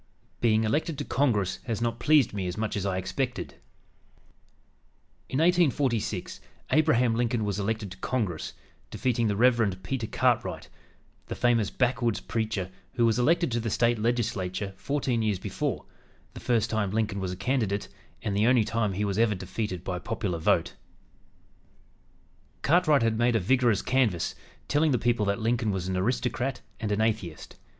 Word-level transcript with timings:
"BEING 0.39 0.63
ELECTED 0.63 0.97
TO 0.97 1.05
CONGRESS 1.05 1.59
HAS 1.65 1.79
NOT 1.79 1.99
PLEASED 1.99 2.33
ME 2.33 2.47
AS 2.47 2.57
MUCH 2.57 2.75
AS 2.75 2.87
I 2.87 2.97
EXPECTED" 2.97 3.53
In 5.29 5.37
1846 5.37 6.41
Abraham 6.71 7.13
Lincoln 7.13 7.45
was 7.45 7.59
elected 7.59 7.91
to 7.91 7.97
Congress, 7.97 8.53
defeating 8.89 9.27
the 9.27 9.35
Rev. 9.35 9.77
Peter 9.83 10.07
Cartwright, 10.07 10.69
the 11.27 11.35
famous 11.35 11.69
backwoods 11.69 12.19
preacher, 12.19 12.71
who 12.93 13.05
was 13.05 13.19
elected 13.19 13.51
to 13.51 13.59
the 13.59 13.69
State 13.69 13.99
Legislature 13.99 14.73
fourteen 14.75 15.21
years 15.21 15.37
before, 15.37 15.85
the 16.33 16.39
first 16.39 16.71
time 16.71 16.89
Lincoln 16.89 17.19
was 17.19 17.31
a 17.31 17.35
candidate 17.37 17.87
and 18.23 18.35
the 18.35 18.47
only 18.47 18.63
time 18.63 18.93
he 18.93 19.05
was 19.05 19.19
ever 19.19 19.35
defeated 19.35 19.83
by 19.83 19.99
popular 19.99 20.39
vote. 20.39 20.73
Cartwright 22.63 23.03
had 23.03 23.19
made 23.19 23.35
a 23.35 23.39
vigorous 23.39 23.83
canvass, 23.83 24.33
telling 24.67 24.93
the 24.93 24.97
people 24.97 25.27
that 25.27 25.39
Lincoln 25.39 25.69
was 25.69 25.87
"an 25.87 25.95
aristocrat 25.95 26.61
and 26.79 26.91
an 26.91 27.01
atheist." 27.01 27.55